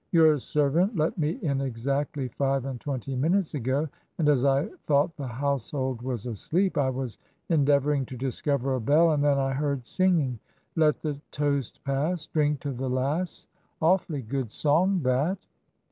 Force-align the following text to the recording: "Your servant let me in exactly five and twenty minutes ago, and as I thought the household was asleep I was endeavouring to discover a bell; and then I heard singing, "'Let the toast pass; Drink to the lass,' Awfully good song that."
"Your 0.11 0.39
servant 0.39 0.95
let 0.95 1.15
me 1.15 1.33
in 1.43 1.61
exactly 1.61 2.27
five 2.29 2.65
and 2.65 2.81
twenty 2.81 3.15
minutes 3.15 3.53
ago, 3.53 3.87
and 4.17 4.27
as 4.29 4.43
I 4.43 4.65
thought 4.87 5.15
the 5.15 5.27
household 5.27 6.01
was 6.01 6.25
asleep 6.25 6.75
I 6.75 6.89
was 6.89 7.19
endeavouring 7.49 8.07
to 8.07 8.17
discover 8.17 8.73
a 8.73 8.81
bell; 8.81 9.11
and 9.11 9.23
then 9.23 9.37
I 9.37 9.53
heard 9.53 9.85
singing, 9.85 10.39
"'Let 10.75 11.03
the 11.03 11.21
toast 11.29 11.81
pass; 11.85 12.25
Drink 12.25 12.61
to 12.61 12.71
the 12.71 12.89
lass,' 12.89 13.45
Awfully 13.79 14.23
good 14.23 14.49
song 14.49 15.01
that." 15.03 15.37